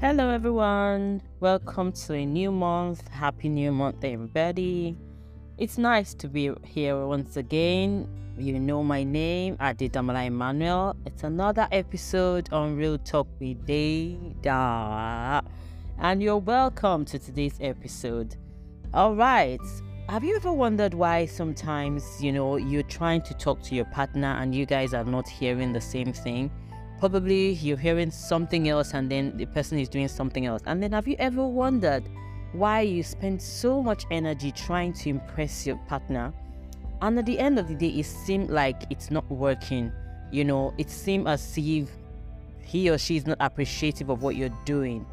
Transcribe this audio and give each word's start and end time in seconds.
Hello, 0.00 0.30
everyone. 0.30 1.22
Welcome 1.40 1.92
to 1.92 2.14
a 2.14 2.26
new 2.26 2.52
month. 2.52 3.06
Happy 3.08 3.48
new 3.48 3.72
month, 3.72 4.04
everybody. 4.04 4.98
It's 5.56 5.78
nice 5.78 6.14
to 6.14 6.28
be 6.28 6.52
here 6.64 7.06
once 7.06 7.36
again. 7.36 8.08
You 8.36 8.58
know 8.58 8.82
my 8.82 9.04
name, 9.04 9.56
Adedamola 9.58 10.26
Emmanuel. 10.26 10.96
It's 11.06 11.22
another 11.24 11.68
episode 11.72 12.52
on 12.52 12.76
Real 12.76 12.98
Talk 12.98 13.28
with 13.38 13.66
Deyda. 13.66 15.44
And 15.98 16.22
you're 16.22 16.38
welcome 16.38 17.04
to 17.06 17.18
today's 17.18 17.58
episode. 17.60 18.36
All 18.92 19.14
right. 19.14 19.60
Have 20.08 20.24
you 20.24 20.34
ever 20.36 20.52
wondered 20.52 20.94
why 20.94 21.26
sometimes, 21.26 22.04
you 22.20 22.32
know, 22.32 22.56
you're 22.56 22.82
trying 22.82 23.22
to 23.22 23.34
talk 23.34 23.62
to 23.62 23.74
your 23.74 23.84
partner 23.84 24.36
and 24.40 24.54
you 24.54 24.66
guys 24.66 24.92
are 24.92 25.04
not 25.04 25.28
hearing 25.28 25.72
the 25.72 25.80
same 25.80 26.12
thing? 26.12 26.50
Probably 27.00 27.52
you're 27.54 27.78
hearing 27.78 28.10
something 28.10 28.68
else 28.68 28.92
and 28.92 29.10
then 29.10 29.36
the 29.38 29.46
person 29.46 29.78
is 29.78 29.88
doing 29.88 30.06
something 30.06 30.44
else. 30.44 30.60
And 30.66 30.82
then 30.82 30.92
have 30.92 31.08
you 31.08 31.16
ever 31.18 31.44
wondered 31.46 32.04
why 32.52 32.82
you 32.82 33.02
spend 33.02 33.40
so 33.40 33.82
much 33.82 34.04
energy 34.10 34.52
trying 34.52 34.92
to 34.92 35.08
impress 35.08 35.66
your 35.66 35.76
partner? 35.88 36.32
And 37.00 37.18
at 37.18 37.24
the 37.24 37.38
end 37.38 37.58
of 37.58 37.68
the 37.68 37.74
day, 37.74 37.88
it 37.88 38.04
seemed 38.04 38.50
like 38.50 38.82
it's 38.90 39.10
not 39.10 39.28
working. 39.30 39.90
You 40.30 40.44
know, 40.44 40.74
it 40.76 40.90
seemed 40.90 41.26
as 41.26 41.56
if 41.56 41.88
he 42.60 42.90
or 42.90 42.98
she 42.98 43.16
is 43.16 43.26
not 43.26 43.38
appreciative 43.40 44.10
of 44.10 44.22
what 44.22 44.36
you're 44.36 44.56
doing. 44.66 45.06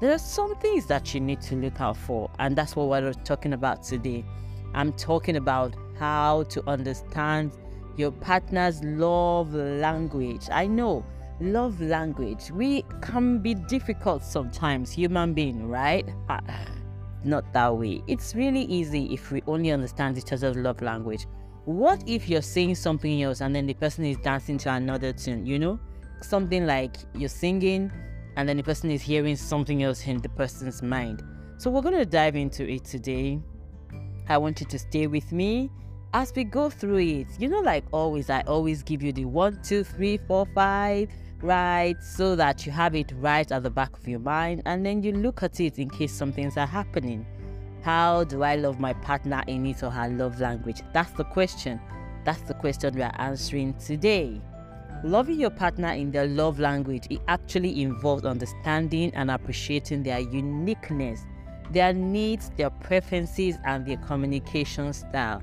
There 0.00 0.12
are 0.12 0.18
some 0.18 0.56
things 0.56 0.86
that 0.86 1.14
you 1.14 1.20
need 1.20 1.40
to 1.42 1.54
look 1.54 1.80
out 1.80 1.96
for, 1.96 2.28
and 2.40 2.56
that's 2.56 2.74
what 2.74 2.88
we're 2.88 3.12
talking 3.12 3.52
about 3.52 3.84
today. 3.84 4.24
I'm 4.74 4.92
talking 4.94 5.36
about 5.36 5.76
how 5.96 6.42
to 6.44 6.68
understand 6.68 7.52
your 7.96 8.10
partner's 8.10 8.82
love 8.82 9.54
language. 9.54 10.48
I 10.50 10.66
know 10.66 11.04
love 11.40 11.80
language. 11.80 12.50
We 12.50 12.84
can 13.00 13.38
be 13.38 13.54
difficult 13.54 14.22
sometimes, 14.22 14.92
human 14.92 15.34
being, 15.34 15.68
right? 15.68 16.06
Ah, 16.28 16.40
not 17.24 17.52
that 17.52 17.76
way. 17.76 18.02
It's 18.06 18.34
really 18.34 18.62
easy 18.62 19.12
if 19.12 19.30
we 19.30 19.42
only 19.46 19.70
understand 19.70 20.18
each 20.18 20.32
other's 20.32 20.56
love 20.56 20.82
language. 20.82 21.26
What 21.64 22.02
if 22.06 22.28
you're 22.28 22.42
saying 22.42 22.74
something 22.76 23.22
else 23.22 23.40
and 23.40 23.54
then 23.54 23.66
the 23.66 23.74
person 23.74 24.04
is 24.04 24.16
dancing 24.18 24.58
to 24.58 24.72
another 24.72 25.12
tune, 25.12 25.46
you 25.46 25.58
know? 25.58 25.78
Something 26.22 26.66
like 26.66 26.96
you're 27.14 27.28
singing 27.28 27.90
and 28.36 28.48
then 28.48 28.56
the 28.56 28.62
person 28.62 28.90
is 28.90 29.02
hearing 29.02 29.36
something 29.36 29.82
else 29.82 30.06
in 30.06 30.18
the 30.18 30.28
person's 30.30 30.82
mind. 30.82 31.22
So 31.58 31.70
we're 31.70 31.82
going 31.82 31.98
to 31.98 32.06
dive 32.06 32.36
into 32.36 32.68
it 32.68 32.84
today. 32.84 33.40
I 34.28 34.38
want 34.38 34.60
you 34.60 34.66
to 34.66 34.78
stay 34.78 35.06
with 35.06 35.32
me 35.32 35.70
as 36.14 36.32
we 36.34 36.44
go 36.44 36.70
through 36.70 36.98
it. 36.98 37.26
You 37.38 37.48
know, 37.48 37.60
like 37.60 37.84
always, 37.92 38.30
I 38.30 38.40
always 38.42 38.82
give 38.82 39.02
you 39.02 39.12
the 39.12 39.26
one, 39.26 39.60
two, 39.62 39.84
three, 39.84 40.18
four, 40.26 40.46
five 40.54 41.10
right 41.42 42.02
so 42.02 42.36
that 42.36 42.66
you 42.66 42.72
have 42.72 42.94
it 42.94 43.12
right 43.16 43.50
at 43.50 43.62
the 43.62 43.70
back 43.70 43.96
of 43.96 44.06
your 44.06 44.20
mind 44.20 44.62
and 44.66 44.84
then 44.84 45.02
you 45.02 45.12
look 45.12 45.42
at 45.42 45.60
it 45.60 45.78
in 45.78 45.88
case 45.88 46.12
some 46.12 46.32
things 46.32 46.56
are 46.56 46.66
happening. 46.66 47.26
How 47.82 48.24
do 48.24 48.42
I 48.42 48.56
love 48.56 48.78
my 48.78 48.92
partner 48.92 49.42
in 49.46 49.64
his 49.64 49.82
or 49.82 49.90
her 49.90 50.08
love 50.08 50.40
language? 50.40 50.82
That's 50.92 51.12
the 51.12 51.24
question. 51.24 51.80
That's 52.24 52.42
the 52.42 52.54
question 52.54 52.94
we 52.94 53.02
are 53.02 53.14
answering 53.18 53.74
today. 53.74 54.40
Loving 55.02 55.40
your 55.40 55.50
partner 55.50 55.92
in 55.92 56.10
their 56.10 56.26
love 56.26 56.60
language, 56.60 57.06
it 57.08 57.22
actually 57.26 57.80
involves 57.80 58.24
understanding 58.26 59.10
and 59.14 59.30
appreciating 59.30 60.02
their 60.02 60.20
uniqueness, 60.20 61.24
their 61.70 61.94
needs, 61.94 62.50
their 62.58 62.68
preferences, 62.68 63.56
and 63.64 63.86
their 63.86 63.96
communication 63.96 64.92
style. 64.92 65.42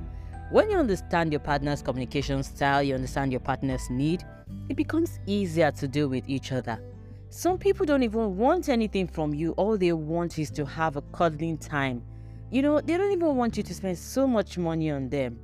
When 0.49 0.69
you 0.69 0.77
understand 0.77 1.33
your 1.33 1.41
partner's 1.41 1.81
communication 1.81 2.41
style, 2.41 2.81
you 2.81 2.95
understand 2.95 3.33
your 3.33 3.41
partner's 3.41 3.89
need, 3.89 4.23
it 4.69 4.77
becomes 4.77 5.19
easier 5.25 5.71
to 5.71 5.89
deal 5.89 6.07
with 6.07 6.29
each 6.29 6.53
other. 6.53 6.79
Some 7.29 7.57
people 7.57 7.85
don't 7.85 8.01
even 8.01 8.37
want 8.37 8.69
anything 8.69 9.07
from 9.07 9.33
you. 9.33 9.51
All 9.57 9.77
they 9.77 9.91
want 9.91 10.39
is 10.39 10.49
to 10.51 10.65
have 10.65 10.95
a 10.95 11.01
cuddling 11.01 11.57
time. 11.57 12.01
You 12.49 12.61
know, 12.61 12.79
they 12.79 12.95
don't 12.95 13.11
even 13.11 13.35
want 13.35 13.57
you 13.57 13.63
to 13.63 13.73
spend 13.73 13.97
so 13.97 14.25
much 14.25 14.57
money 14.57 14.89
on 14.89 15.09
them. 15.09 15.37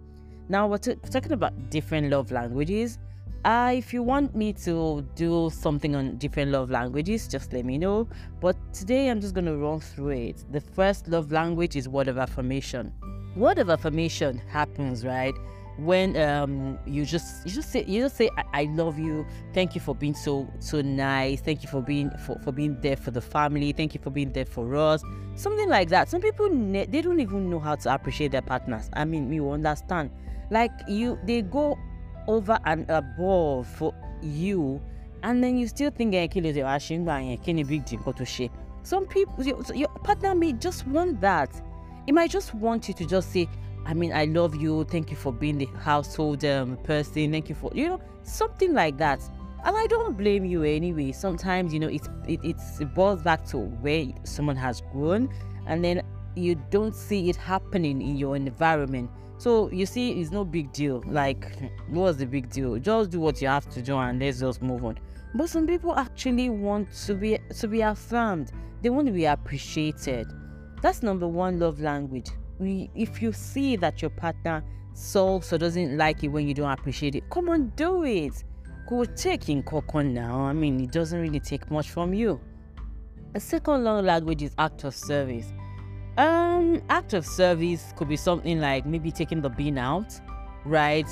Now, 0.47 0.67
we're 0.67 0.77
t- 0.77 0.95
talking 1.11 1.33
about 1.33 1.69
different 1.69 2.09
love 2.09 2.31
languages. 2.31 2.97
Uh, 3.43 3.73
if 3.75 3.91
you 3.91 4.03
want 4.03 4.33
me 4.33 4.53
to 4.53 5.05
do 5.15 5.49
something 5.53 5.97
on 5.97 6.17
different 6.17 6.49
love 6.51 6.71
languages, 6.71 7.27
just 7.27 7.51
let 7.51 7.65
me 7.65 7.77
know. 7.77 8.07
But 8.39 8.55
today 8.71 9.09
I'm 9.09 9.19
just 9.19 9.33
going 9.33 9.47
to 9.47 9.57
run 9.57 9.81
through 9.81 10.11
it. 10.11 10.45
The 10.53 10.61
first 10.61 11.09
love 11.09 11.33
language 11.33 11.75
is 11.75 11.89
word 11.89 12.07
of 12.07 12.17
affirmation. 12.17 12.93
Word 13.35 13.59
of 13.59 13.69
affirmation 13.69 14.41
happens, 14.49 15.05
right? 15.05 15.33
when 15.77 16.15
um 16.17 16.77
you 16.85 17.03
just 17.03 17.45
you 17.45 17.51
just 17.51 17.71
say 17.71 17.83
you 17.87 18.03
just 18.03 18.15
say 18.15 18.29
I, 18.37 18.61
I, 18.61 18.63
love 18.65 18.99
you. 18.99 19.25
Thank 19.53 19.73
you 19.73 19.81
for 19.81 19.95
being 19.95 20.13
so 20.13 20.47
so 20.59 20.81
nice. 20.81 21.41
Thank 21.41 21.63
you 21.63 21.69
for 21.69 21.81
being 21.81 22.11
for, 22.25 22.37
for 22.39 22.51
being 22.51 22.79
there 22.81 22.95
for 22.95 23.11
the 23.11 23.21
family. 23.21 23.71
Thank 23.71 23.95
you 23.95 23.99
for 24.01 24.11
being 24.11 24.31
there 24.33 24.45
for 24.45 24.75
us. 24.75 25.03
Something 25.35 25.69
like 25.69 25.89
that. 25.89 26.09
Some 26.09 26.21
people 26.21 26.49
ne- 26.49 26.85
they 26.85 27.01
don't 27.01 27.19
even 27.19 27.49
know 27.49 27.59
how 27.59 27.75
to 27.75 27.93
appreciate 27.93 28.31
their 28.31 28.41
partners. 28.41 28.89
I 28.93 29.05
mean 29.05 29.31
you 29.33 29.49
understand. 29.49 30.11
Like 30.51 30.71
you 30.87 31.17
they 31.25 31.41
go 31.41 31.77
over 32.27 32.59
and 32.65 32.87
above 32.89 33.67
for 33.67 33.93
you 34.21 34.79
and 35.23 35.43
then 35.43 35.57
you 35.57 35.67
still 35.67 35.89
think 35.89 36.13
eh, 36.13 36.27
big 36.27 37.85
deal? 37.85 38.49
Some 38.83 39.07
people 39.07 39.43
your 39.73 39.87
partner 40.03 40.35
may 40.35 40.53
just 40.53 40.85
want 40.85 41.19
that 41.21 41.49
it 42.07 42.13
might 42.13 42.31
just 42.31 42.53
want 42.53 42.87
you 42.87 42.93
to 42.93 43.05
just 43.05 43.31
say 43.31 43.47
I 43.85 43.93
mean, 43.93 44.13
I 44.13 44.25
love 44.25 44.55
you. 44.55 44.85
Thank 44.85 45.09
you 45.11 45.17
for 45.17 45.33
being 45.33 45.57
the 45.57 45.65
household 45.65 46.45
um, 46.45 46.77
person. 46.77 47.31
Thank 47.31 47.49
you 47.49 47.55
for, 47.55 47.71
you 47.75 47.87
know, 47.87 48.01
something 48.23 48.73
like 48.73 48.97
that. 48.97 49.21
And 49.65 49.75
I 49.75 49.87
don't 49.87 50.17
blame 50.17 50.45
you 50.45 50.63
anyway. 50.63 51.11
Sometimes, 51.11 51.73
you 51.73 51.79
know, 51.79 51.87
it's, 51.87 52.07
it, 52.27 52.39
it's, 52.43 52.79
it 52.79 52.93
boils 52.93 53.21
back 53.21 53.45
to 53.47 53.57
where 53.57 54.05
someone 54.23 54.55
has 54.55 54.81
grown 54.91 55.33
and 55.67 55.83
then 55.83 56.01
you 56.35 56.55
don't 56.69 56.95
see 56.95 57.29
it 57.29 57.35
happening 57.35 58.01
in 58.01 58.17
your 58.17 58.35
environment. 58.35 59.09
So 59.37 59.69
you 59.71 59.85
see, 59.85 60.21
it's 60.21 60.31
no 60.31 60.45
big 60.45 60.71
deal. 60.71 61.03
Like, 61.05 61.47
what's 61.89 62.17
the 62.17 62.25
big 62.25 62.49
deal? 62.49 62.77
Just 62.79 63.09
do 63.11 63.19
what 63.19 63.41
you 63.41 63.47
have 63.47 63.69
to 63.71 63.81
do 63.81 63.97
and 63.97 64.19
let's 64.19 64.39
just 64.39 64.61
move 64.61 64.85
on. 64.85 64.97
But 65.35 65.49
some 65.49 65.65
people 65.65 65.95
actually 65.95 66.49
want 66.49 66.91
to 67.05 67.15
be 67.15 67.39
to 67.59 67.67
be 67.67 67.81
affirmed. 67.81 68.51
They 68.81 68.89
want 68.89 69.07
to 69.07 69.13
be 69.13 69.25
appreciated. 69.25 70.27
That's 70.83 71.01
number 71.01 71.29
one 71.29 71.59
love 71.59 71.79
language 71.79 72.27
We, 72.59 72.89
if 72.93 73.21
you 73.21 73.31
see 73.31 73.77
that 73.77 74.01
your 74.01 74.09
partner 74.11 74.65
sulks 74.93 75.53
or 75.53 75.57
doesn't 75.57 75.97
like 75.97 76.25
it 76.25 76.27
when 76.27 76.45
you 76.45 76.53
don't 76.53 76.69
appreciate 76.69 77.15
it, 77.15 77.23
come 77.29 77.47
on, 77.47 77.71
do 77.77 78.03
it. 78.03 78.43
Go 78.89 79.05
take 79.05 79.47
in 79.47 79.63
cocoa 79.63 80.01
now. 80.01 80.41
I 80.41 80.51
mean, 80.51 80.81
it 80.81 80.91
doesn't 80.91 81.17
really 81.17 81.39
take 81.39 81.71
much 81.71 81.89
from 81.89 82.13
you. 82.13 82.41
A 83.33 83.39
second 83.39 83.85
love 83.85 84.03
language 84.03 84.43
is 84.43 84.53
act 84.57 84.83
of 84.83 84.93
service. 84.93 85.53
Um, 86.17 86.83
act 86.89 87.13
of 87.13 87.25
service 87.25 87.93
could 87.95 88.09
be 88.09 88.17
something 88.17 88.59
like 88.59 88.85
maybe 88.85 89.09
taking 89.09 89.41
the 89.41 89.49
bin 89.49 89.77
out, 89.77 90.19
right? 90.65 91.07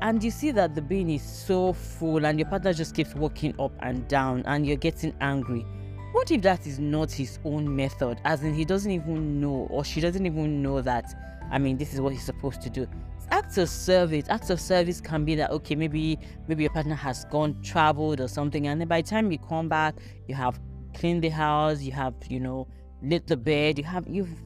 And 0.00 0.22
you 0.22 0.32
see 0.32 0.50
that 0.50 0.74
the 0.74 0.82
bin 0.82 1.08
is 1.08 1.22
so 1.22 1.74
full 1.74 2.26
and 2.26 2.40
your 2.40 2.48
partner 2.48 2.72
just 2.72 2.96
keeps 2.96 3.14
walking 3.14 3.54
up 3.60 3.72
and 3.82 4.08
down 4.08 4.42
and 4.46 4.66
you're 4.66 4.76
getting 4.76 5.14
angry 5.20 5.64
what 6.12 6.30
if 6.30 6.42
that 6.42 6.66
is 6.66 6.78
not 6.78 7.10
his 7.10 7.38
own 7.44 7.74
method? 7.74 8.20
As 8.24 8.42
in, 8.42 8.54
he 8.54 8.64
doesn't 8.64 8.90
even 8.90 9.40
know, 9.40 9.66
or 9.70 9.84
she 9.84 10.00
doesn't 10.00 10.24
even 10.24 10.62
know 10.62 10.80
that, 10.80 11.12
I 11.50 11.58
mean, 11.58 11.76
this 11.76 11.92
is 11.92 12.00
what 12.00 12.12
he's 12.12 12.24
supposed 12.24 12.60
to 12.62 12.70
do. 12.70 12.86
Acts 13.30 13.56
of 13.58 13.68
service, 13.68 14.26
acts 14.28 14.50
of 14.50 14.60
service 14.60 15.00
can 15.00 15.24
be 15.24 15.34
that, 15.36 15.50
okay, 15.50 15.74
maybe 15.74 16.18
maybe 16.48 16.64
your 16.64 16.72
partner 16.72 16.94
has 16.94 17.24
gone 17.26 17.60
traveled 17.62 18.20
or 18.20 18.28
something, 18.28 18.66
and 18.66 18.80
then 18.80 18.88
by 18.88 19.00
the 19.00 19.08
time 19.08 19.32
you 19.32 19.38
come 19.38 19.68
back, 19.68 19.94
you 20.28 20.34
have 20.34 20.60
cleaned 20.94 21.24
the 21.24 21.30
house, 21.30 21.80
you 21.80 21.92
have, 21.92 22.14
you 22.28 22.40
know, 22.40 22.68
lit 23.02 23.26
the 23.26 23.36
bed, 23.36 23.78
you 23.78 23.84
have, 23.84 24.06
you've 24.06 24.42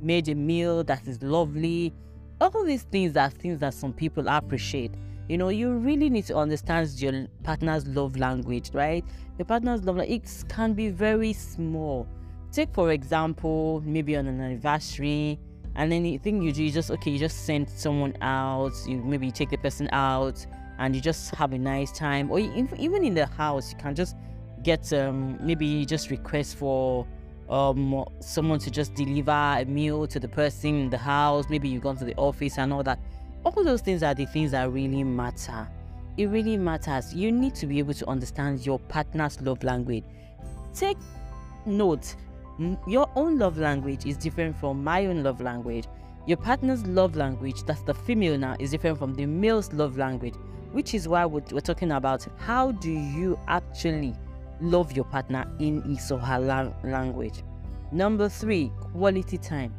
made 0.00 0.28
a 0.28 0.34
meal 0.34 0.84
that 0.84 1.06
is 1.06 1.22
lovely. 1.22 1.92
All 2.40 2.64
these 2.64 2.84
things 2.84 3.16
are 3.16 3.28
things 3.30 3.58
that 3.60 3.74
some 3.74 3.92
people 3.92 4.28
appreciate. 4.28 4.94
You 5.30 5.38
know, 5.38 5.50
you 5.50 5.70
really 5.70 6.10
need 6.10 6.24
to 6.24 6.36
understand 6.36 6.88
your 7.00 7.28
partner's 7.44 7.86
love 7.86 8.16
language, 8.16 8.70
right? 8.72 9.04
Your 9.38 9.46
partner's 9.46 9.84
love 9.84 9.98
language 9.98 10.24
it 10.24 10.44
can 10.48 10.72
be 10.72 10.88
very 10.88 11.32
small. 11.32 12.08
Take 12.50 12.74
for 12.74 12.90
example, 12.90 13.80
maybe 13.86 14.16
on 14.16 14.26
an 14.26 14.40
anniversary, 14.40 15.38
and 15.76 15.92
anything 15.92 16.42
you 16.42 16.52
do, 16.52 16.64
you 16.64 16.72
just 16.72 16.90
okay, 16.90 17.12
you 17.12 17.18
just 17.20 17.46
send 17.46 17.70
someone 17.70 18.16
out. 18.22 18.72
You 18.88 18.96
maybe 18.96 19.26
you 19.26 19.30
take 19.30 19.50
the 19.50 19.58
person 19.58 19.88
out, 19.92 20.44
and 20.80 20.96
you 20.96 21.00
just 21.00 21.32
have 21.36 21.52
a 21.52 21.58
nice 21.58 21.92
time, 21.92 22.28
or 22.28 22.40
even 22.40 23.04
in 23.04 23.14
the 23.14 23.26
house, 23.26 23.70
you 23.70 23.78
can 23.78 23.94
just 23.94 24.16
get 24.64 24.92
um 24.92 25.38
maybe 25.40 25.86
just 25.86 26.10
request 26.10 26.56
for 26.56 27.06
um 27.48 28.04
someone 28.18 28.58
to 28.58 28.70
just 28.72 28.94
deliver 28.94 29.30
a 29.30 29.64
meal 29.64 30.08
to 30.08 30.18
the 30.18 30.28
person 30.28 30.74
in 30.74 30.90
the 30.90 30.98
house. 30.98 31.44
Maybe 31.48 31.68
you 31.68 31.78
go 31.78 31.94
to 31.94 32.04
the 32.04 32.16
office 32.16 32.58
and 32.58 32.72
all 32.72 32.82
that 32.82 32.98
all 33.44 33.64
those 33.64 33.80
things 33.80 34.02
are 34.02 34.14
the 34.14 34.26
things 34.26 34.50
that 34.50 34.70
really 34.70 35.04
matter. 35.04 35.68
It 36.16 36.26
really 36.26 36.56
matters. 36.56 37.14
You 37.14 37.32
need 37.32 37.54
to 37.56 37.66
be 37.66 37.78
able 37.78 37.94
to 37.94 38.08
understand 38.08 38.66
your 38.66 38.78
partner's 38.78 39.40
love 39.40 39.62
language. 39.64 40.04
Take 40.74 40.98
note, 41.64 42.14
your 42.86 43.08
own 43.16 43.38
love 43.38 43.58
language 43.58 44.04
is 44.06 44.16
different 44.16 44.56
from 44.56 44.84
my 44.84 45.06
own 45.06 45.22
love 45.22 45.40
language. 45.40 45.86
Your 46.26 46.36
partner's 46.36 46.86
love 46.86 47.16
language, 47.16 47.62
that's 47.64 47.80
the 47.82 47.94
female 47.94 48.36
now, 48.36 48.56
is 48.58 48.70
different 48.70 48.98
from 48.98 49.14
the 49.14 49.24
male's 49.24 49.72
love 49.72 49.96
language, 49.96 50.34
which 50.72 50.92
is 50.94 51.08
why 51.08 51.24
we're, 51.24 51.40
talking 51.40 51.92
about 51.92 52.26
how 52.36 52.72
do 52.72 52.90
you 52.90 53.38
actually 53.48 54.14
love 54.60 54.92
your 54.92 55.06
partner 55.06 55.50
in 55.58 55.80
his 55.82 56.12
or 56.12 56.18
her 56.18 56.38
lang- 56.38 56.74
language. 56.84 57.42
Number 57.92 58.28
three, 58.28 58.70
quality 58.92 59.38
time. 59.38 59.74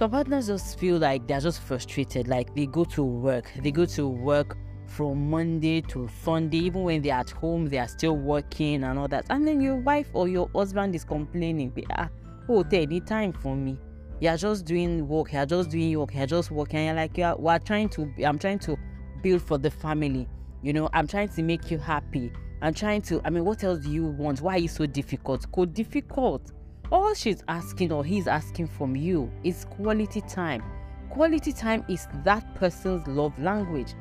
Some 0.00 0.12
partners 0.12 0.46
just 0.46 0.78
feel 0.78 0.96
like 0.96 1.26
they're 1.26 1.40
just 1.40 1.60
frustrated, 1.60 2.26
like 2.26 2.54
they 2.54 2.64
go 2.64 2.84
to 2.84 3.02
work, 3.02 3.52
they 3.62 3.70
go 3.70 3.84
to 3.84 4.08
work 4.08 4.56
from 4.86 5.28
Monday 5.28 5.82
to 5.82 6.08
Sunday, 6.22 6.56
even 6.56 6.84
when 6.84 7.02
they're 7.02 7.16
at 7.16 7.28
home, 7.28 7.66
they 7.66 7.76
are 7.76 7.86
still 7.86 8.16
working 8.16 8.82
and 8.82 8.98
all 8.98 9.08
that. 9.08 9.26
And 9.28 9.46
then 9.46 9.60
your 9.60 9.76
wife 9.76 10.08
or 10.14 10.26
your 10.26 10.48
husband 10.54 10.94
is 10.94 11.04
complaining, 11.04 11.70
ah, 11.90 12.08
oh, 12.48 12.62
take 12.62 12.88
any 12.88 13.00
time 13.02 13.34
for 13.34 13.54
me. 13.54 13.76
You're 14.20 14.38
just 14.38 14.64
doing 14.64 15.06
work, 15.06 15.34
you're 15.34 15.44
just 15.44 15.68
doing 15.68 15.98
work, 15.98 16.14
you're 16.14 16.24
just 16.24 16.50
working. 16.50 16.86
You're 16.86 16.94
like, 16.94 17.18
yeah, 17.18 17.34
we're 17.34 17.58
trying 17.58 17.90
to, 17.90 18.10
I'm 18.24 18.38
trying 18.38 18.60
to 18.60 18.78
build 19.22 19.42
for 19.42 19.58
the 19.58 19.70
family. 19.70 20.26
You 20.62 20.72
know, 20.72 20.88
I'm 20.94 21.08
trying 21.08 21.28
to 21.28 21.42
make 21.42 21.70
you 21.70 21.76
happy. 21.76 22.32
I'm 22.62 22.72
trying 22.72 23.02
to, 23.02 23.20
I 23.26 23.28
mean, 23.28 23.44
what 23.44 23.62
else 23.64 23.80
do 23.80 23.90
you 23.90 24.06
want? 24.06 24.40
Why 24.40 24.54
are 24.54 24.60
you 24.60 24.68
so 24.68 24.86
difficult? 24.86 25.52
Go 25.52 25.66
difficult. 25.66 26.52
All 26.92 27.14
she's 27.14 27.44
asking 27.46 27.92
or 27.92 28.04
he's 28.04 28.26
asking 28.26 28.66
from 28.66 28.96
you 28.96 29.30
is 29.44 29.64
quality 29.64 30.20
time. 30.22 30.62
Quality 31.10 31.52
time 31.52 31.84
is 31.88 32.08
that 32.24 32.54
person's 32.56 33.06
love 33.06 33.38
language. 33.38 33.94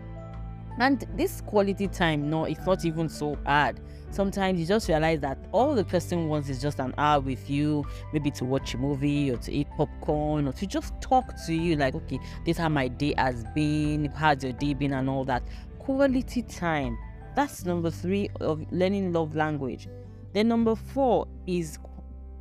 And 0.80 1.06
this 1.16 1.42
quality 1.42 1.88
time, 1.88 2.30
no, 2.30 2.46
it's 2.46 2.66
not 2.66 2.86
even 2.86 3.08
so 3.08 3.38
hard. 3.46 3.80
Sometimes 4.10 4.60
you 4.60 4.66
just 4.66 4.88
realize 4.88 5.20
that 5.20 5.38
all 5.52 5.76
the 5.76 5.84
person 5.84 6.30
wants 6.30 6.50
is 6.50 6.62
just 6.62 6.80
an 6.80 6.96
hour 6.98 7.20
with 7.20 7.48
you, 7.48 7.86
maybe 8.12 8.32
to 8.32 8.46
watch 8.46 8.74
a 8.74 8.78
movie 8.78 9.30
or 9.30 9.38
to 9.38 9.52
eat 9.52 9.68
popcorn 9.78 10.48
or 10.48 10.54
to 10.54 10.66
just 10.66 11.00
talk 11.00 11.36
to 11.46 11.54
you, 11.54 11.76
like, 11.76 11.94
okay, 11.94 12.20
this 12.44 12.58
how 12.58 12.70
my 12.70 12.88
day 12.88 13.14
has 13.18 13.44
been, 13.54 14.06
how's 14.16 14.44
your 14.44 14.54
day 14.54 14.74
been, 14.74 14.94
and 14.94 15.10
all 15.10 15.26
that. 15.26 15.44
Quality 15.78 16.42
time. 16.44 16.98
That's 17.36 17.66
number 17.66 17.92
three 17.92 18.30
of 18.40 18.66
learning 18.72 19.14
love 19.14 19.36
language. 19.36 19.88
Then 20.34 20.48
number 20.48 20.76
four 20.76 21.28
is 21.46 21.78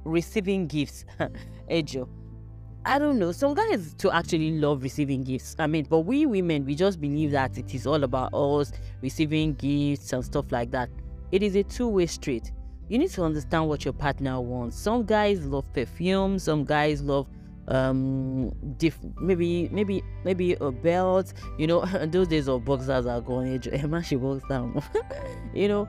receiving 0.08 0.66
gifts. 0.66 1.04
Ejo. 1.70 2.08
I 2.84 2.98
don't 2.98 3.18
know. 3.18 3.32
Some 3.32 3.54
guys 3.54 3.94
to 3.98 4.10
actually 4.14 4.58
love 4.58 4.82
receiving 4.82 5.22
gifts. 5.22 5.56
I 5.58 5.66
mean, 5.66 5.86
but 5.88 6.00
we 6.00 6.26
women, 6.26 6.64
we 6.64 6.74
just 6.74 7.00
believe 7.00 7.32
that 7.32 7.58
it 7.58 7.74
is 7.74 7.86
all 7.86 8.02
about 8.04 8.32
us 8.32 8.72
receiving 9.02 9.54
gifts 9.54 10.12
and 10.12 10.24
stuff 10.24 10.50
like 10.50 10.70
that. 10.70 10.88
It 11.30 11.42
is 11.42 11.54
a 11.56 11.62
two-way 11.62 12.06
street. 12.06 12.52
You 12.88 12.98
need 12.98 13.10
to 13.10 13.22
understand 13.24 13.68
what 13.68 13.84
your 13.84 13.92
partner 13.92 14.40
wants. 14.40 14.78
Some 14.78 15.04
guys 15.04 15.44
love 15.44 15.70
perfume. 15.74 16.38
Some 16.38 16.64
guys 16.64 17.02
love 17.02 17.26
um 17.68 18.50
diff- 18.78 18.98
maybe 19.20 19.68
maybe 19.70 20.02
maybe 20.24 20.54
a 20.54 20.72
belt 20.72 21.34
you 21.58 21.66
know 21.66 21.84
those 22.06 22.26
days 22.26 22.48
of 22.48 22.64
boxers 22.64 23.04
are 23.04 23.20
gone 23.20 23.60
Emma 23.70 24.02
she 24.02 24.16
walks 24.16 24.42
down 24.48 24.82
you 25.54 25.68
know 25.68 25.86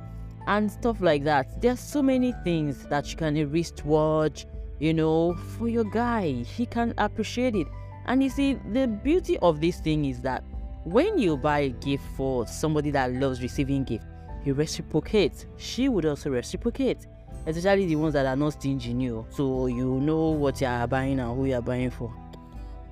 and 0.48 0.72
stuff 0.72 1.02
like 1.02 1.24
that 1.24 1.62
there's 1.62 1.80
so 1.80 2.02
many 2.02 2.34
things 2.44 2.86
that 2.88 3.10
you 3.12 3.18
can 3.18 3.38
a 3.38 3.46
wristwatch 3.46 4.46
you 4.80 4.94
know, 4.94 5.34
for 5.58 5.68
your 5.68 5.84
guy. 5.84 6.32
He 6.32 6.66
can 6.66 6.94
appreciate 6.98 7.56
it. 7.56 7.68
And 8.06 8.24
you 8.24 8.30
see, 8.30 8.54
the 8.72 8.88
beauty 8.88 9.38
of 9.40 9.62
this 9.62 9.80
thing 9.80 10.06
is 10.06 10.22
that 10.22 10.44
when 10.86 11.20
you 11.20 11.38
buy 11.38 11.60
a 11.60 11.70
gift 11.70 12.04
for 12.16 12.48
somebody 12.48 12.90
that 12.92 13.14
loves 13.14 13.42
receiving 13.42 13.84
gift, 13.84 14.06
he 14.44 14.52
reciprocates. 14.52 15.46
She 15.58 15.90
would 15.90 16.06
also 16.06 16.30
reciprocate. 16.30 17.06
Especially 17.46 17.86
the 17.86 17.96
ones 17.96 18.14
that 18.14 18.26
are 18.26 18.36
not 18.36 18.54
stingy 18.54 18.94
new. 18.94 19.26
So 19.30 19.68
you 19.68 20.00
know 20.00 20.30
what 20.30 20.62
you 20.62 20.68
are 20.68 20.88
buying 20.88 21.20
and 21.20 21.36
who 21.36 21.46
you 21.46 21.56
are 21.56 21.62
buying 21.62 21.92
for. 21.92 22.14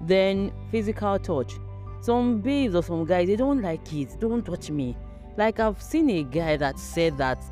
Then 0.02 0.52
physical 0.72 1.18
touch. 1.20 1.54
Some 2.02 2.42
babes 2.42 2.76
or 2.76 2.84
some 2.84 3.06
guys, 3.06 3.28
they 3.28 3.36
don't 3.36 3.62
like 3.62 3.92
it. 3.94 4.20
Don't 4.20 4.46
touch 4.46 4.70
me. 4.70 4.96
Like 5.38 5.60
I've 5.60 5.82
seen 5.82 6.10
a 6.10 6.24
guy 6.24 6.58
that 6.58 6.80
said 6.80 7.18
that 7.20 7.44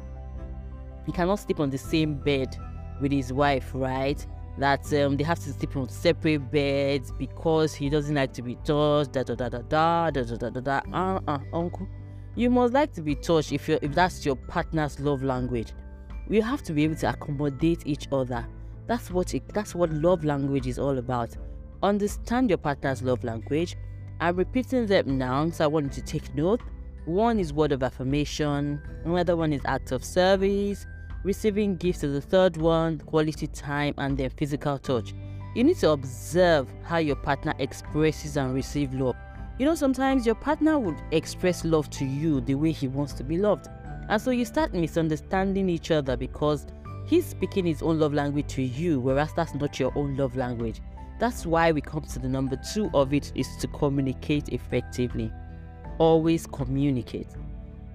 he 1.06 1.12
cannot 1.12 1.36
sleep 1.36 1.60
on 1.60 1.70
the 1.70 1.78
same 1.78 2.16
bed 2.16 2.58
with 3.00 3.12
his 3.12 3.32
wife, 3.32 3.72
right? 3.76 4.26
That 4.58 4.92
um, 4.94 5.18
they 5.18 5.24
have 5.24 5.38
to 5.40 5.54
sleep 5.54 5.76
on 5.78 5.90
separate 5.90 6.50
beds 6.52 7.12
because 7.12 7.76
he 7.76 7.90
doesn't 7.90 8.16
like 8.16 8.34
to 8.34 8.42
be 8.42 8.56
touched. 8.64 9.12
Da 9.12 9.24
da 9.24 9.36
da 9.36 9.50
da 9.50 9.60
da 9.62 10.10
da 10.10 10.24
da 10.24 10.50
da 10.50 10.60
da. 10.62 10.82
Uh 10.92 11.20
uh, 11.28 11.40
uncle, 11.54 11.88
you 12.36 12.50
must 12.50 12.74
like 12.74 12.92
to 12.94 13.02
be 13.02 13.14
touched 13.14 13.52
if 13.52 13.70
you 13.70 13.78
if 13.82 13.94
that's 13.94 14.26
your 14.26 14.36
partner's 14.36 15.00
love 15.00 15.24
language. 15.24 15.74
We 16.28 16.42
have 16.42 16.64
to 16.64 16.74
be 16.74 16.86
able 16.86 16.96
to 16.96 17.10
accommodate 17.10 17.84
each 17.86 18.08
other. 18.12 18.48
That's 18.88 19.12
what 19.12 19.36
it, 19.36 19.48
that's 19.54 19.76
what 19.76 19.92
love 19.92 20.24
language 20.24 20.66
is 20.66 20.80
all 20.80 20.98
about. 20.98 21.36
Understand 21.84 22.50
your 22.50 22.58
partner's 22.58 23.04
love 23.04 23.24
language. 23.24 23.76
I'm 24.20 24.38
repeating 24.38 24.88
them 24.88 25.18
now, 25.20 25.50
so 25.52 25.66
I 25.66 25.68
want 25.68 25.96
you 25.98 26.02
to 26.02 26.02
take 26.02 26.34
note. 26.34 26.62
One 27.06 27.40
is 27.40 27.54
word 27.54 27.72
of 27.72 27.84
affirmation. 27.84 28.82
Another 29.04 29.36
one 29.36 29.54
is 29.54 29.62
act 29.66 29.92
of 29.92 30.04
service 30.04 30.86
Receiving 31.26 31.76
gifts 31.78 32.04
is 32.04 32.14
the 32.14 32.22
third 32.22 32.56
one, 32.56 33.00
quality 33.00 33.48
time, 33.48 33.96
and 33.98 34.16
then 34.16 34.30
physical 34.30 34.78
touch. 34.78 35.16
You 35.56 35.64
need 35.64 35.78
to 35.78 35.90
observe 35.90 36.72
how 36.84 36.98
your 36.98 37.16
partner 37.16 37.56
expresses 37.58 38.38
and 38.38 38.54
receives 38.54 38.94
love. 38.94 39.16
You 39.58 39.66
know, 39.66 39.74
sometimes 39.74 40.28
your 40.28 40.36
partner 40.36 40.78
would 40.78 41.02
express 41.10 41.66
love 41.66 41.90
to 41.90 42.06
you 42.06 42.42
the 42.42 42.54
way 42.54 42.72
he 42.72 42.88
wants 42.88 43.14
to 43.14 43.24
be 43.24 43.40
loved. 43.40 43.70
And 44.08 44.22
so 44.22 44.30
you 44.30 44.46
start 44.46 44.76
misunderstanding 44.76 45.68
each 45.68 45.90
other 45.90 46.16
because 46.16 46.68
he's 47.08 47.26
speaking 47.26 47.66
his 47.66 47.82
own 47.82 48.00
love 48.00 48.14
language 48.14 48.50
to 48.50 48.62
you, 48.62 49.00
whereas 49.00 49.34
that's 49.36 49.56
not 49.56 49.80
your 49.80 49.92
own 49.98 50.16
love 50.18 50.36
language. 50.36 50.80
That's 51.20 51.44
why 51.44 51.72
we 51.72 51.82
come 51.82 52.04
to 52.04 52.20
the 52.20 52.30
number 52.30 52.56
two 52.72 52.92
of 52.94 53.16
it 53.16 53.32
is 53.34 53.48
to 53.62 53.68
communicate 53.70 54.50
effectively. 54.50 55.32
Always 55.98 56.46
communicate. 56.48 57.28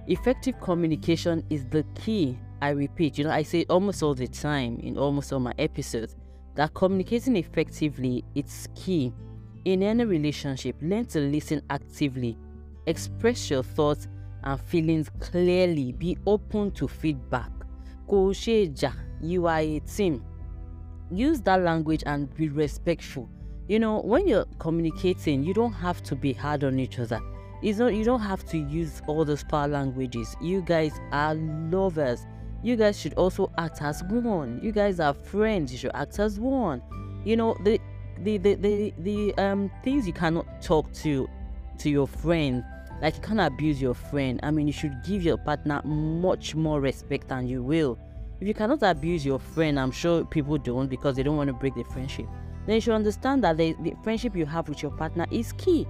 Effective 0.07 0.59
communication 0.59 1.43
is 1.49 1.65
the 1.65 1.83
key 1.95 2.37
I 2.61 2.69
repeat, 2.69 3.17
you 3.17 3.23
know, 3.23 3.31
I 3.31 3.41
say 3.41 3.65
almost 3.69 4.03
all 4.03 4.13
the 4.13 4.27
time 4.27 4.79
in 4.81 4.95
almost 4.95 5.33
all 5.33 5.39
my 5.39 5.53
episodes 5.57 6.15
that 6.53 6.73
communicating 6.75 7.35
effectively 7.35 8.23
is 8.35 8.67
key. 8.75 9.11
In 9.65 9.81
any 9.81 10.05
relationship, 10.05 10.75
learn 10.81 11.05
to 11.05 11.19
listen 11.19 11.63
actively, 11.71 12.37
express 12.85 13.49
your 13.49 13.63
thoughts 13.63 14.07
and 14.43 14.59
feelings 14.59 15.09
clearly, 15.19 15.91
be 15.91 16.17
open 16.27 16.71
to 16.71 16.87
feedback. 16.87 17.49
You 18.09 19.47
are 19.47 19.59
a 19.59 19.79
team. 19.79 20.23
Use 21.11 21.41
that 21.41 21.61
language 21.61 22.03
and 22.05 22.33
be 22.35 22.49
respectful. 22.49 23.29
You 23.67 23.79
know, 23.79 24.01
when 24.01 24.27
you're 24.27 24.45
communicating, 24.59 25.43
you 25.43 25.53
don't 25.53 25.73
have 25.73 26.03
to 26.03 26.15
be 26.15 26.33
hard 26.33 26.63
on 26.63 26.79
each 26.79 26.99
other. 26.99 27.21
It's 27.61 27.79
not 27.79 27.93
you 27.93 28.03
don't 28.03 28.21
have 28.21 28.43
to 28.49 28.57
use 28.57 29.01
all 29.07 29.23
those 29.25 29.43
power 29.43 29.67
languages. 29.67 30.35
You 30.41 30.61
guys 30.61 30.99
are 31.11 31.35
lovers 31.35 32.25
you 32.63 32.75
guys 32.75 32.99
should 32.99 33.15
also 33.15 33.51
act 33.57 33.81
as 33.81 34.03
one. 34.03 34.59
You 34.61 34.71
guys 34.71 34.99
are 34.99 35.13
friends. 35.13 35.71
You 35.71 35.79
should 35.79 35.91
act 35.95 36.19
as 36.19 36.39
one. 36.39 36.81
You 37.25 37.35
know 37.35 37.57
the 37.63 37.79
the 38.19 38.37
the 38.37 38.55
the, 38.55 38.93
the 38.99 39.37
um 39.37 39.71
things 39.83 40.05
you 40.05 40.13
cannot 40.13 40.61
talk 40.61 40.91
to 40.93 41.27
to 41.79 41.89
your 41.89 42.07
friend 42.07 42.63
like 43.01 43.15
you 43.15 43.21
can't 43.21 43.39
abuse 43.39 43.81
your 43.81 43.95
friend 43.95 44.39
i 44.43 44.51
mean 44.51 44.67
you 44.67 44.73
should 44.73 44.93
give 45.03 45.23
your 45.23 45.37
partner 45.37 45.81
much 45.83 46.53
more 46.53 46.79
respect 46.79 47.27
than 47.29 47.47
you 47.47 47.63
will 47.63 47.97
if 48.39 48.47
you 48.47 48.53
cannot 48.53 48.83
abuse 48.83 49.25
your 49.25 49.39
friend 49.39 49.79
i'm 49.79 49.89
sure 49.89 50.23
people 50.25 50.57
don't 50.57 50.87
because 50.87 51.15
they 51.15 51.23
don't 51.23 51.37
want 51.37 51.47
to 51.47 51.53
break 51.53 51.73
the 51.73 51.83
friendship 51.85 52.27
then 52.67 52.75
you 52.75 52.81
should 52.81 52.93
understand 52.93 53.43
that 53.43 53.57
the, 53.57 53.75
the 53.81 53.95
friendship 54.03 54.35
you 54.35 54.45
have 54.45 54.69
with 54.69 54.83
your 54.83 54.91
partner 54.91 55.25
is 55.31 55.51
key 55.53 55.87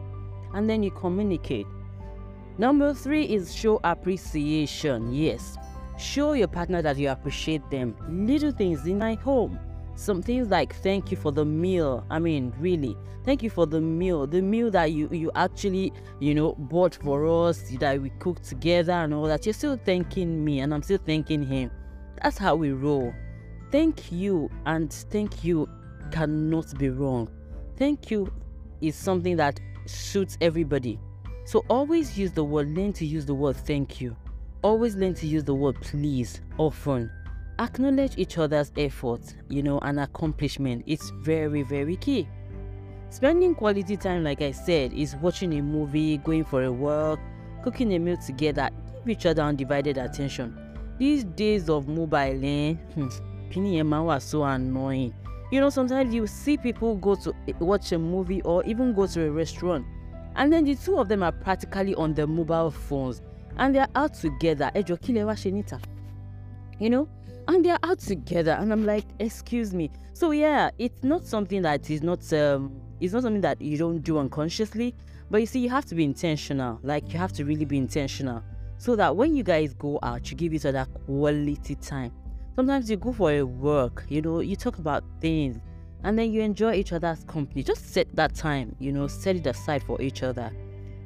and 0.53 0.69
then 0.69 0.83
you 0.83 0.91
communicate 0.91 1.67
number 2.57 2.93
three 2.93 3.25
is 3.25 3.53
show 3.55 3.79
appreciation 3.83 5.13
yes 5.13 5.57
Show 6.01 6.33
your 6.33 6.47
partner 6.47 6.81
that 6.81 6.97
you 6.97 7.09
appreciate 7.09 7.69
them. 7.69 7.95
Little 8.09 8.51
things 8.51 8.87
in 8.87 8.97
my 8.97 9.13
home. 9.13 9.59
Some 9.93 10.23
things 10.23 10.49
like 10.49 10.73
thank 10.77 11.11
you 11.11 11.17
for 11.17 11.31
the 11.31 11.45
meal. 11.45 12.03
I 12.09 12.17
mean, 12.17 12.51
really, 12.57 12.97
thank 13.23 13.43
you 13.43 13.51
for 13.51 13.67
the 13.67 13.79
meal. 13.79 14.25
The 14.25 14.41
meal 14.41 14.71
that 14.71 14.93
you 14.93 15.07
you 15.11 15.29
actually 15.35 15.93
you 16.19 16.33
know 16.33 16.53
bought 16.53 16.95
for 16.95 17.27
us, 17.27 17.61
that 17.79 18.01
we 18.01 18.09
cooked 18.17 18.43
together 18.45 18.93
and 18.93 19.13
all 19.13 19.25
that. 19.25 19.45
You're 19.45 19.53
still 19.53 19.77
thanking 19.77 20.43
me, 20.43 20.61
and 20.61 20.73
I'm 20.73 20.81
still 20.81 20.97
thanking 20.97 21.43
him. 21.43 21.69
That's 22.23 22.39
how 22.39 22.55
we 22.55 22.71
roll. 22.71 23.13
Thank 23.71 24.11
you 24.11 24.49
and 24.65 24.91
thank 24.91 25.43
you 25.43 25.69
cannot 26.11 26.75
be 26.79 26.89
wrong. 26.89 27.29
Thank 27.77 28.09
you 28.09 28.33
is 28.81 28.95
something 28.95 29.37
that 29.37 29.59
suits 29.85 30.37
everybody. 30.41 30.99
So 31.45 31.65
always 31.69 32.17
use 32.17 32.31
the 32.31 32.43
word, 32.43 32.69
learn 32.69 32.93
to 32.93 33.05
use 33.05 33.25
the 33.25 33.33
word 33.33 33.55
thank 33.55 33.99
you. 33.99 34.15
Always 34.63 34.95
learn 34.95 35.13
to 35.15 35.27
use 35.27 35.43
the 35.43 35.55
word 35.55 35.79
please 35.81 36.41
often. 36.57 37.11
Acknowledge 37.59 38.17
each 38.17 38.37
other's 38.37 38.71
efforts, 38.77 39.35
you 39.49 39.61
know, 39.61 39.79
and 39.79 39.99
accomplishment. 39.99 40.83
It's 40.87 41.09
very, 41.21 41.63
very 41.63 41.95
key. 41.95 42.27
Spending 43.09 43.55
quality 43.55 43.97
time, 43.97 44.23
like 44.23 44.41
I 44.41 44.51
said, 44.51 44.93
is 44.93 45.15
watching 45.17 45.53
a 45.53 45.61
movie, 45.61 46.17
going 46.17 46.45
for 46.45 46.63
a 46.63 46.71
walk, 46.71 47.19
cooking 47.63 47.93
a 47.93 47.99
meal 47.99 48.17
together. 48.17 48.69
Give 48.99 49.09
each 49.09 49.25
other 49.25 49.41
undivided 49.41 49.97
attention. 49.97 50.57
These 50.97 51.25
days 51.25 51.69
of 51.69 51.87
mobile, 51.87 52.45
eh, 52.45 52.73
hmm, 52.93 54.05
was 54.05 54.23
so 54.23 54.43
annoying. 54.43 55.13
You 55.51 55.59
know, 55.59 55.69
sometimes 55.69 56.13
you 56.13 56.25
see 56.27 56.57
people 56.57 56.95
go 56.95 57.15
to 57.15 57.33
watch 57.59 57.91
a 57.91 57.99
movie 57.99 58.41
or 58.43 58.63
even 58.65 58.93
go 58.93 59.05
to 59.07 59.27
a 59.27 59.31
restaurant, 59.31 59.85
and 60.35 60.51
then 60.51 60.63
the 60.63 60.75
two 60.75 60.97
of 60.97 61.09
them 61.09 61.23
are 61.23 61.31
practically 61.31 61.93
on 61.95 62.13
their 62.13 62.27
mobile 62.27 62.71
phones 62.71 63.21
and 63.57 63.75
they 63.75 63.79
are 63.79 63.89
out 63.95 64.13
together 64.13 64.71
you 66.79 66.89
know, 66.89 67.07
and 67.47 67.65
they're 67.65 67.77
out 67.83 67.99
together. 67.99 68.51
And 68.51 68.71
I'm 68.71 68.85
like, 68.85 69.05
excuse 69.19 69.73
me. 69.73 69.91
So 70.13 70.31
yeah, 70.31 70.71
it's 70.77 71.03
not 71.03 71.25
something 71.25 71.61
that 71.61 71.89
is 71.89 72.01
not 72.01 72.31
um 72.33 72.81
it's 72.99 73.13
not 73.13 73.23
something 73.23 73.41
that 73.41 73.61
you 73.61 73.77
don't 73.77 73.99
do 73.99 74.17
unconsciously, 74.17 74.95
but 75.29 75.41
you 75.41 75.47
see, 75.47 75.59
you 75.59 75.69
have 75.69 75.85
to 75.85 75.95
be 75.95 76.03
intentional. 76.03 76.79
Like 76.83 77.11
you 77.11 77.19
have 77.19 77.33
to 77.33 77.45
really 77.45 77.65
be 77.65 77.77
intentional. 77.77 78.43
So 78.77 78.95
that 78.95 79.15
when 79.15 79.35
you 79.35 79.43
guys 79.43 79.73
go 79.73 79.99
out, 80.01 80.29
you 80.31 80.37
give 80.37 80.53
each 80.53 80.65
other 80.65 80.85
quality 81.05 81.75
time. 81.75 82.11
Sometimes 82.55 82.89
you 82.89 82.97
go 82.97 83.13
for 83.13 83.31
a 83.31 83.43
work, 83.43 84.05
you 84.09 84.21
know, 84.21 84.41
you 84.41 84.57
talk 84.57 84.77
about 84.77 85.03
things 85.21 85.57
and 86.03 86.19
then 86.19 86.33
you 86.33 86.41
enjoy 86.41 86.73
each 86.73 86.91
other's 86.91 87.23
company. 87.23 87.63
Just 87.63 87.93
set 87.93 88.13
that 88.15 88.35
time, 88.35 88.75
you 88.77 88.91
know, 88.91 89.07
set 89.07 89.37
it 89.37 89.47
aside 89.47 89.83
for 89.83 90.01
each 90.01 90.21
other. 90.21 90.51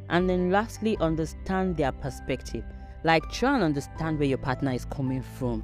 And 0.10 0.28
then 0.30 0.50
lastly, 0.50 0.98
understand 1.00 1.78
their 1.78 1.92
perspective. 1.92 2.64
Like 3.04 3.30
try 3.32 3.54
and 3.54 3.64
understand 3.64 4.18
where 4.18 4.28
your 4.28 4.40
partner 4.40 4.72
is 4.72 4.86
coming 4.86 5.22
from. 5.22 5.64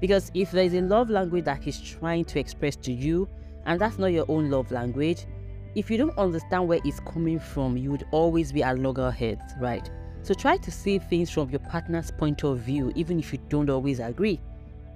Because 0.00 0.30
if 0.32 0.50
there's 0.50 0.72
a 0.72 0.80
love 0.80 1.10
language 1.10 1.44
that 1.44 1.62
he's 1.62 1.80
trying 1.80 2.24
to 2.26 2.38
express 2.38 2.76
to 2.76 2.92
you, 2.92 3.28
and 3.66 3.78
that's 3.78 3.98
not 3.98 4.06
your 4.06 4.24
own 4.28 4.50
love 4.50 4.70
language, 4.70 5.26
if 5.74 5.90
you 5.90 5.98
don't 5.98 6.16
understand 6.16 6.66
where 6.66 6.80
it's 6.84 7.00
coming 7.00 7.38
from, 7.38 7.76
you 7.76 7.90
would 7.90 8.06
always 8.12 8.50
be 8.50 8.62
at 8.62 8.78
loggerheads, 8.78 9.54
right? 9.60 9.90
So 10.22 10.32
try 10.32 10.56
to 10.56 10.70
see 10.70 10.98
things 10.98 11.30
from 11.30 11.50
your 11.50 11.60
partner's 11.60 12.10
point 12.10 12.44
of 12.44 12.60
view, 12.60 12.92
even 12.94 13.18
if 13.18 13.32
you 13.32 13.38
don't 13.48 13.68
always 13.68 13.98
agree. 13.98 14.40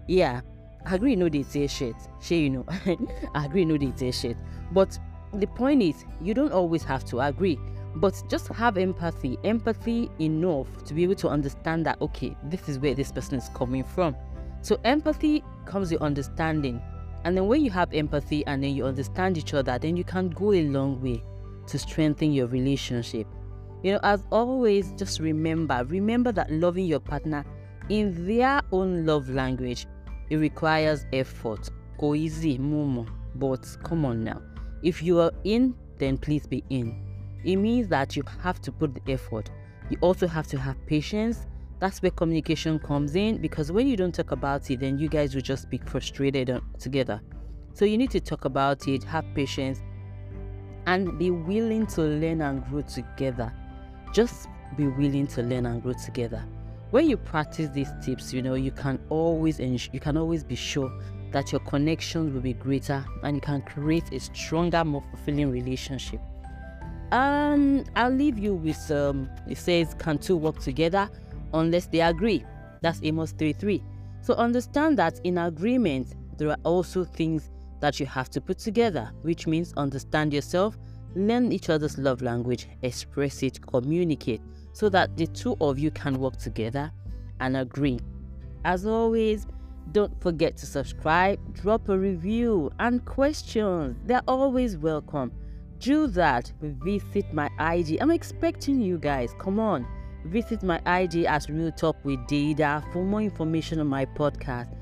Yeah, 0.07 0.41
agree 0.87 1.17
no 1.17 1.29
they 1.29 1.43
say 1.43 1.67
shit. 1.67 1.97
Sure, 2.21 2.39
you 2.39 2.51
know. 2.51 2.67
agree 3.35 3.65
no 3.65 3.77
they 3.77 3.93
say 3.97 4.11
shit. 4.11 4.37
But 4.73 4.99
the 5.35 5.47
point 5.47 5.83
is, 5.83 6.05
you 6.21 6.35
don't 6.35 6.53
always 6.53 6.83
have 6.85 7.05
to 7.07 7.21
agree. 7.21 7.59
But 7.97 8.23
just 8.29 8.49
have 8.49 8.79
empathy, 8.79 9.39
empathy 9.45 10.11
enough 10.19 10.67
to 10.85 10.95
be 10.95 11.03
able 11.03 11.15
to 11.17 11.29
understand 11.29 11.85
that 11.87 12.01
okay, 12.01 12.37
this 12.45 12.69
is 12.69 12.79
where 12.79 12.95
this 12.95 13.13
person 13.13 13.37
is 13.39 13.51
coming 13.55 13.85
from. 13.85 14.17
So 14.63 14.81
empathy 14.85 15.45
comes 15.67 15.93
with 15.93 16.01
understanding. 16.01 16.81
And 17.25 17.37
then 17.37 17.47
when 17.47 17.65
you 17.65 17.71
have 17.71 17.93
empathy 17.93 18.45
and 18.47 18.63
then 18.63 18.75
you 18.75 18.85
understand 18.85 19.39
each 19.39 19.55
other, 19.55 19.79
then 19.79 19.97
you 19.97 20.05
can 20.05 20.31
go 20.31 20.53
a 20.53 20.63
long 20.65 21.01
way 21.03 21.23
to 21.67 21.79
strengthen 21.79 22.33
your 22.33 22.47
relationship. 22.47 23.27
You 23.83 23.93
know, 23.93 24.01
as 24.03 24.25
always, 24.31 24.93
just 24.93 25.21
remember, 25.21 25.85
remember 25.89 26.33
that 26.33 26.51
loving 26.51 26.87
your 26.87 27.01
partner 27.01 27.45
in 27.89 28.27
their 28.27 28.61
own 28.71 29.05
love 29.05 29.29
language, 29.29 29.87
it 30.33 30.37
requires 30.37 31.07
effort. 31.13 31.69
Go 31.99 32.15
easy, 32.15 32.59
mumu. 32.59 33.07
But 33.35 33.67
come 33.83 34.05
on 34.05 34.25
now. 34.25 34.41
If 34.83 35.03
you 35.03 35.21
are 35.21 35.33
in, 35.45 35.75
then 35.99 36.19
please 36.19 36.47
be 36.47 36.65
in. 36.71 37.01
It 37.45 37.57
means 37.57 37.89
that 37.89 38.17
you 38.17 38.23
have 38.43 38.61
to 38.63 38.73
put 38.73 38.95
the 38.95 39.13
effort. 39.13 39.51
You 39.91 39.99
also 40.01 40.27
have 40.27 40.47
to 40.49 40.59
have 40.59 40.77
patience 40.87 41.47
that's 41.83 42.01
where 42.01 42.13
communication 42.13 42.79
comes 42.79 43.17
in 43.17 43.39
because 43.39 43.73
when 43.73 43.89
you 43.89 43.97
don't 43.97 44.15
talk 44.15 44.31
about 44.31 44.71
it, 44.71 44.79
then 44.79 45.01
you 45.01 45.09
guys 45.09 45.35
will 45.35 45.43
just 45.43 45.69
be 45.69 45.79
frustrated 45.79 46.63
together. 46.79 47.21
So 47.75 47.85
you 47.85 47.99
need 47.99 48.13
to 48.13 48.21
talk 48.21 48.45
about 48.45 48.87
it, 48.87 49.03
have 49.03 49.25
patience, 49.35 49.83
and 50.87 51.19
be 51.19 51.33
willing 51.33 51.89
to 51.89 52.03
learn 52.03 52.41
and 52.41 52.65
grow 52.67 52.83
together. 52.83 53.53
Just 54.15 54.47
be 54.77 54.87
willing 54.87 55.27
to 55.27 55.43
learn 55.43 55.67
and 55.67 55.83
grow 55.83 55.95
together. 55.95 56.45
When 56.93 57.09
you 57.09 57.17
practice 57.17 57.71
these 57.71 57.91
tips, 58.05 58.35
you 58.35 58.43
know 58.43 58.53
you 58.53 58.71
can 58.71 59.01
always 59.09 59.59
you 59.59 59.99
can 59.99 60.19
always 60.19 60.45
be 60.45 60.55
sure 60.55 60.93
that 61.31 61.51
your 61.51 61.63
connections 61.63 62.35
will 62.35 62.43
be 62.43 62.53
greater 62.53 63.03
and 63.23 63.35
you 63.35 63.41
can 63.41 63.63
create 63.63 64.13
a 64.13 64.21
stronger, 64.21 64.85
more 64.85 65.03
fulfilling 65.09 65.51
relationship. 65.51 66.21
Um, 67.11 67.85
I'll 67.97 68.11
leave 68.11 68.39
you 68.39 68.55
with 68.55 68.91
um. 68.91 69.31
It 69.49 69.57
says, 69.57 69.95
"Can 69.95 70.19
two 70.19 70.37
work 70.37 70.59
together?" 70.61 71.09
unless 71.55 71.87
they 71.87 72.03
agree. 72.03 72.45
That's 72.83 73.01
Amos 73.03 73.33
3:3. 73.33 73.83
So 74.21 74.35
understand 74.35 74.99
that 74.99 75.19
in 75.25 75.39
agreement, 75.39 76.15
there 76.37 76.51
are 76.51 76.61
also 76.63 77.05
things 77.05 77.51
that 77.81 78.01
you 78.01 78.05
have 78.05 78.29
to 78.33 78.41
put 78.43 78.59
together, 78.59 79.11
which 79.23 79.47
means 79.47 79.73
understand 79.79 80.35
yourself, 80.35 80.77
learn 81.15 81.53
each 81.53 81.71
other's 81.71 81.97
love 81.97 82.21
language, 82.21 82.69
express 82.83 83.43
it, 83.43 83.67
communicate, 83.67 84.43
so 84.73 84.89
that 84.89 85.17
the 85.17 85.27
two 85.27 85.57
of 85.61 85.79
you 85.79 85.91
can 85.91 86.19
work 86.19 86.37
together 86.37 86.93
and 87.41 87.57
agree. 87.57 88.01
As 88.65 88.87
always, 88.87 89.47
don't 89.91 90.19
forget 90.23 90.57
to 90.59 90.67
subscribe, 90.67 91.39
drop 91.55 91.89
a 91.89 91.99
review, 91.99 92.71
and 92.79 93.05
questions. 93.05 93.97
They're 94.07 94.23
always 94.29 94.77
welcome. 94.77 95.33
Do 95.81 96.07
that. 96.09 96.53
Visit 96.61 97.33
my 97.35 97.51
IG. 97.59 97.99
I'm 98.01 98.13
expecting 98.13 98.81
you 98.81 98.99
guys. 98.99 99.35
Come 99.39 99.59
on. 99.59 99.87
Visit 100.27 100.63
my 100.63 100.81
IG 100.87 101.25
as 101.25 101.51
Real 101.51 101.73
Talk 101.73 101.97
with 102.05 102.21
Deyda 102.29 102.91
for 102.93 103.05
more 103.05 103.21
information 103.21 103.81
on 103.81 103.89
my 103.89 104.07
podcast. 104.07 104.73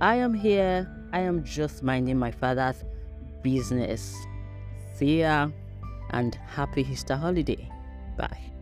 I 0.00 0.16
am 0.16 0.34
here. 0.34 0.92
I 1.12 1.20
am 1.20 1.44
just 1.44 1.82
minding 1.82 2.18
my 2.18 2.32
father's 2.32 2.84
business. 3.42 4.14
See 4.94 5.20
ya 5.20 5.48
and 6.10 6.34
happy 6.34 6.82
Easter 6.90 7.16
holiday. 7.16 7.70
Bye. 8.16 8.57